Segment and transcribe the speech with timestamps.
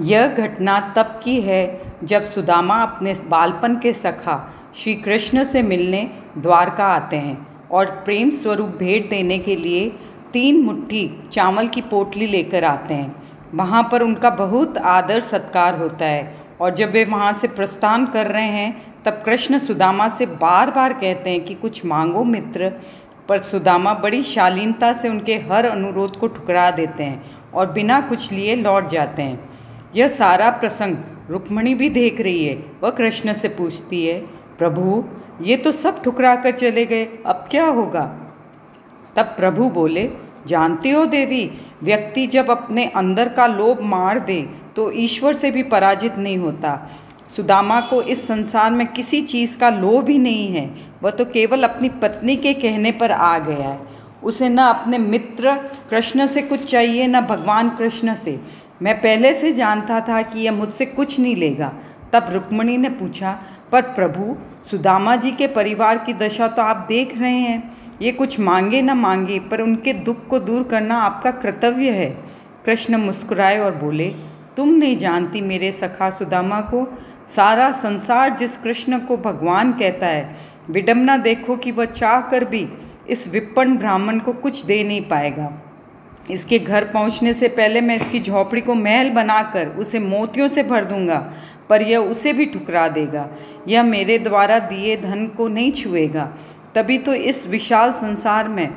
[0.00, 6.10] यह घटना तब की है जब सुदामा अपने बालपन के सखा श्री कृष्ण से मिलने
[6.38, 9.88] द्वारका आते हैं और प्रेम स्वरूप भेंट देने के लिए
[10.32, 13.14] तीन मुट्ठी चावल की पोटली लेकर आते हैं।
[13.54, 18.26] वहाँ पर उनका बहुत आदर सत्कार होता है और जब वे वहाँ से प्रस्थान कर
[18.26, 22.72] रहे हैं, तब कृष्ण सुदामा से बार बार कहते हैं कि कुछ मांगो मित्र,
[23.28, 28.32] पर सुदामा बड़ी शालीनता से उनके हर अनुरोध को ठुकरा देते हैं और बिना कुछ
[28.32, 29.47] लिए लौट जाते हैं।
[29.94, 30.96] यह सारा प्रसंग
[31.30, 34.18] रुक्मणी भी देख रही है, वह कृष्ण से पूछती है,
[34.58, 35.04] प्रभु,
[35.42, 38.04] ये तो सब ठुकरा कर चले गए, अब क्या होगा?
[39.16, 40.08] तब प्रभु बोले,
[40.46, 41.50] जानती हो देवी,
[41.82, 44.40] व्यक्ति जब अपने अंदर का लोभ मार दे
[44.76, 46.78] तो ईश्वर से भी पराजित नहीं होता।
[47.28, 50.70] सुदामा को इस संसार में किसी चीज़ का लोभ ही नहीं है,
[51.02, 55.54] वह तो केवल अपनी पत्नी के कहने पर आ गया है। उसे न अपने मित्र
[55.90, 58.38] कृष्ण से कुछ चाहिए, न भगवान कृष्ण से।
[58.82, 61.72] मैं पहले से जानता था कि यह मुझसे कुछ नहीं लेगा।
[62.12, 63.38] तब रुक्मणी ने पूछा,
[63.72, 64.36] पर प्रभु,
[64.70, 68.90] सुदामा जी के परिवार की दशा तो आप देख रहे हैं। ये कुछ मांगे न
[68.90, 72.10] मांगे, पर उनके दुख को दूर करना आपका कर्तव्य है।
[72.66, 74.08] कृष्ण मुस्कुराए और बोले,
[74.56, 76.86] तुम नहीं जानती मेरे सखा सुदामा को?
[77.26, 80.36] सारा संसार जिस कृष्ण को भगवान कहता है
[80.70, 82.68] विडम्बना देखो कि वह चाह कर भी
[83.10, 85.50] इस विपन्न ब्राह्मण को कुछ दे नहीं पाएगा।
[86.30, 90.84] इसके घर पहुँचने से पहले मैं इसकी झोपड़ी को महल बनाकर उसे मोतियों से भर
[90.84, 91.18] दूँगा,
[91.68, 93.28] पर यह उसे भी ठुकरा देगा।
[93.68, 96.24] यह मेरे द्वारा दिए धन को नहीं छुएगा।
[96.74, 98.68] तभी तो इस विशाल संसार में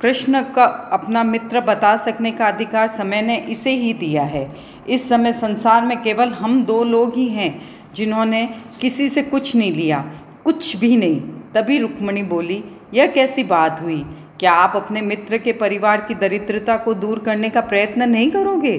[0.00, 4.48] कृष्ण का अपना मित्र बता सकने का अधिकार समय ने इसे ही दिया है।
[4.88, 7.60] इस समय संसार में केवल हम दो लोग ही हैं,
[7.94, 8.48] जिन्होंने
[8.80, 9.98] किसी से कुछ नहीं लिया,
[10.44, 11.20] कुछ भी नहीं।
[11.54, 12.62] तभी रुक्मणी बोली
[12.94, 14.06] यह कैसी बात हुई?
[14.40, 18.78] क्या आप अपने मित्र के परिवार की दरिद्रता को दूर करने का प्रयत्न नहीं करोगे?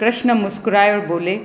[0.00, 1.40] कृष्ण मुस्कुराए और बोले,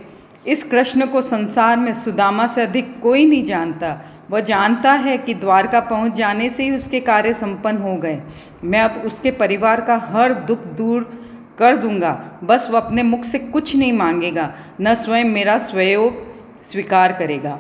[0.48, 5.34] इस कृष्ण को संसार में सुदामा से अधिक कोई नहीं जानता। वह जानता है कि
[5.34, 8.22] द्वारका पहुँच जाने से ही उसके कार्य संपन्न हो गए।
[8.64, 11.24] मैं अब उसके परिवार का हर दुख दूर
[11.60, 16.24] कर दूँगा। बस वह अपने मुख से कुछ नहीं मांगेगा। न स्वयं मेरा स्वयोग
[16.64, 17.60] स्वीकार करेगा।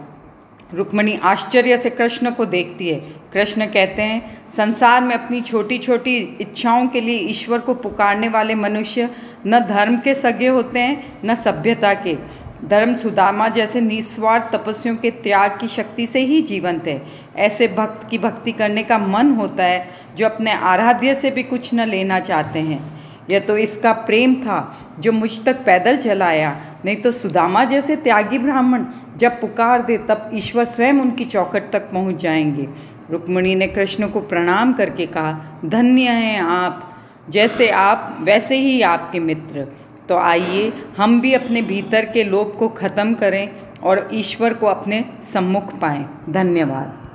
[0.74, 3.00] रुक्मणी आश्चर्य से कृष्ण को देखती है।
[3.34, 8.56] कृष्ण कहते हैं, संसार में अपनी छोटी छोटी इच्छाओं के लिए ईश्वर को पुकारने वाले
[8.56, 9.09] मनुष्य
[9.48, 15.12] न धर्म के सगे होते हैं, न सभ्यता के। धर्म सुदामा जैसे निस्वार्थ तपस्वियों के
[15.12, 17.02] त्याग की शक्ति से ही जीवंत है।
[17.36, 21.74] ऐसे भक्त की भक्ति करने का मन होता है, जो अपने आराध्य से भी कुछ
[21.74, 26.96] न लेना चाहते हैं। यह तो इसका प्रेम था, जो मुझ तक पैदल चलाया। नहीं
[26.96, 28.86] तो सुदामा जैसे त्यागी ब्राह्मण
[29.18, 32.68] जब पुकार दे, तब ईश्वर स्वयं उनकी चौकट तक पहुँच जाएँगे।
[33.12, 36.96] रुक्मणी ने कृष्ण को प्रणाम करके कहा, धन्य हैं आप,
[37.30, 39.68] जैसे आप, वैसे ही आपके मित्र।
[40.09, 43.50] तो आइए, हम भी अपने भीतर के लोभ को ख़त्म करें
[43.84, 47.00] और ईश्वर को अपने सम्मुख पाएँ। धन्यवाद।